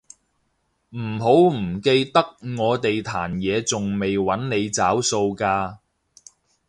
[0.97, 2.19] 唔好唔記得
[2.57, 5.77] 我哋壇野仲未搵你找數㗎